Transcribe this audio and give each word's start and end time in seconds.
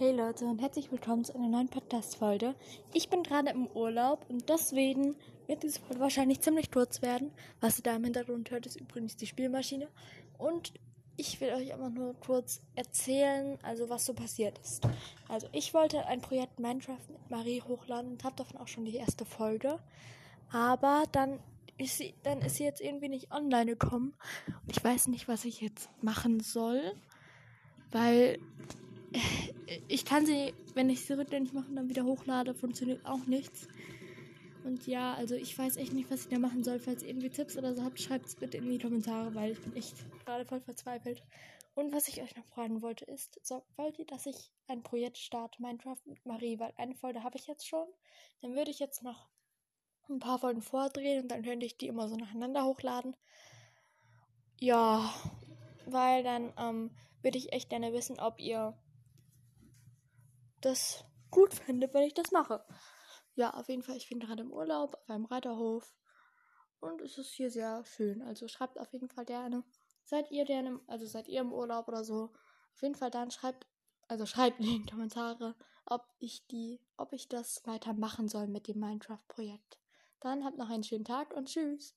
Hey 0.00 0.16
Leute 0.16 0.46
und 0.46 0.62
herzlich 0.62 0.90
willkommen 0.90 1.26
zu 1.26 1.34
einer 1.34 1.48
neuen 1.48 1.68
Podcast-Folge. 1.68 2.54
Ich 2.94 3.10
bin 3.10 3.22
gerade 3.22 3.50
im 3.50 3.66
Urlaub 3.66 4.24
und 4.30 4.48
deswegen 4.48 5.14
wird 5.46 5.62
diese 5.62 5.78
Folge 5.78 6.00
wahrscheinlich 6.00 6.40
ziemlich 6.40 6.70
kurz 6.70 7.02
werden. 7.02 7.30
Was 7.60 7.78
ihr 7.78 7.82
da 7.82 7.96
im 7.96 8.04
Hintergrund 8.04 8.50
hört, 8.50 8.64
ist 8.64 8.80
übrigens 8.80 9.16
die 9.16 9.26
Spielmaschine. 9.26 9.88
Und 10.38 10.72
ich 11.18 11.38
will 11.42 11.50
euch 11.50 11.74
einfach 11.74 11.90
nur 11.90 12.14
kurz 12.14 12.62
erzählen, 12.76 13.58
also 13.62 13.90
was 13.90 14.06
so 14.06 14.14
passiert 14.14 14.58
ist. 14.60 14.88
Also 15.28 15.48
ich 15.52 15.74
wollte 15.74 16.06
ein 16.06 16.22
Projekt 16.22 16.58
Minecraft 16.58 17.06
mit 17.10 17.30
Marie 17.30 17.60
hochladen 17.60 18.12
und 18.12 18.24
habe 18.24 18.36
davon 18.36 18.58
auch 18.58 18.68
schon 18.68 18.86
die 18.86 18.96
erste 18.96 19.26
Folge. 19.26 19.80
Aber 20.50 21.04
dann 21.12 21.40
ist 21.76 21.98
sie, 21.98 22.14
dann 22.22 22.40
ist 22.40 22.56
sie 22.56 22.64
jetzt 22.64 22.80
irgendwie 22.80 23.10
nicht 23.10 23.30
online 23.32 23.66
gekommen. 23.66 24.14
Und 24.46 24.74
ich 24.74 24.82
weiß 24.82 25.08
nicht, 25.08 25.28
was 25.28 25.44
ich 25.44 25.60
jetzt 25.60 25.90
machen 26.00 26.40
soll. 26.40 26.80
Weil 27.90 28.38
ich 29.88 30.04
kann 30.04 30.26
sie, 30.26 30.54
wenn 30.74 30.90
ich 30.90 31.04
sie 31.04 31.18
rückgängig 31.18 31.52
mache 31.52 31.68
und 31.68 31.76
dann 31.76 31.88
wieder 31.88 32.04
hochlade, 32.04 32.54
funktioniert 32.54 33.04
auch 33.04 33.26
nichts. 33.26 33.68
Und 34.64 34.86
ja, 34.86 35.14
also 35.14 35.34
ich 35.34 35.58
weiß 35.58 35.76
echt 35.76 35.92
nicht, 35.92 36.10
was 36.10 36.22
ich 36.22 36.28
da 36.28 36.38
machen 36.38 36.62
soll. 36.62 36.78
Falls 36.78 37.02
ihr 37.02 37.08
irgendwie 37.08 37.30
Tipps 37.30 37.56
oder 37.56 37.74
so 37.74 37.82
habt, 37.82 38.00
schreibt 38.00 38.26
es 38.26 38.36
bitte 38.36 38.58
in 38.58 38.70
die 38.70 38.78
Kommentare, 38.78 39.34
weil 39.34 39.52
ich 39.52 39.60
bin 39.60 39.74
echt 39.74 39.94
gerade 40.24 40.44
voll 40.44 40.60
verzweifelt. 40.60 41.22
Und 41.74 41.92
was 41.94 42.08
ich 42.08 42.20
euch 42.20 42.36
noch 42.36 42.44
fragen 42.46 42.82
wollte 42.82 43.04
ist, 43.06 43.40
so, 43.42 43.62
wollt 43.76 43.98
ihr, 43.98 44.04
dass 44.04 44.26
ich 44.26 44.50
ein 44.66 44.82
Projekt 44.82 45.18
starte, 45.18 45.62
Minecraft 45.62 46.00
mit 46.04 46.24
Marie? 46.26 46.58
Weil 46.58 46.74
eine 46.76 46.94
Folge 46.94 47.22
habe 47.22 47.38
ich 47.38 47.46
jetzt 47.46 47.66
schon. 47.66 47.86
Dann 48.42 48.54
würde 48.54 48.70
ich 48.70 48.80
jetzt 48.80 49.02
noch 49.02 49.28
ein 50.08 50.18
paar 50.18 50.38
Folgen 50.38 50.62
vordrehen 50.62 51.22
und 51.22 51.28
dann 51.28 51.42
könnte 51.42 51.64
ich 51.64 51.78
die 51.78 51.86
immer 51.86 52.08
so 52.08 52.16
nacheinander 52.16 52.64
hochladen. 52.64 53.16
Ja, 54.58 55.14
weil 55.86 56.22
dann 56.22 56.52
ähm, 56.58 56.90
würde 57.22 57.38
ich 57.38 57.52
echt 57.52 57.70
gerne 57.70 57.92
wissen, 57.92 58.18
ob 58.18 58.40
ihr 58.40 58.76
das 60.60 61.04
gut 61.30 61.54
finde, 61.54 61.92
wenn 61.92 62.04
ich 62.04 62.14
das 62.14 62.32
mache. 62.32 62.64
Ja, 63.34 63.50
auf 63.54 63.68
jeden 63.68 63.82
Fall, 63.82 63.96
ich 63.96 64.08
bin 64.08 64.20
gerade 64.20 64.42
im 64.42 64.52
Urlaub 64.52 64.94
auf 64.94 65.10
einem 65.10 65.24
Reiterhof 65.24 65.94
und 66.80 67.00
es 67.00 67.18
ist 67.18 67.30
hier 67.32 67.50
sehr 67.50 67.84
schön. 67.84 68.22
Also 68.22 68.48
schreibt 68.48 68.78
auf 68.78 68.92
jeden 68.92 69.08
Fall 69.08 69.24
gerne. 69.24 69.64
Seid 70.04 70.30
ihr 70.30 70.44
gerne, 70.44 70.80
also 70.86 71.06
seid 71.06 71.28
ihr 71.28 71.40
im 71.40 71.52
Urlaub 71.52 71.88
oder 71.88 72.04
so? 72.04 72.32
Auf 72.74 72.82
jeden 72.82 72.94
Fall 72.94 73.10
dann 73.10 73.30
schreibt, 73.30 73.66
also 74.08 74.26
schreibt 74.26 74.60
in 74.60 74.66
die 74.66 74.86
Kommentare, 74.86 75.54
ob 75.84 76.06
ich 76.18 76.46
die, 76.48 76.80
ob 76.96 77.12
ich 77.12 77.28
das 77.28 77.66
weitermachen 77.66 78.28
soll 78.28 78.46
mit 78.46 78.66
dem 78.66 78.80
Minecraft-Projekt. 78.80 79.78
Dann 80.20 80.44
habt 80.44 80.58
noch 80.58 80.68
einen 80.68 80.84
schönen 80.84 81.04
Tag 81.04 81.32
und 81.34 81.48
tschüss. 81.48 81.94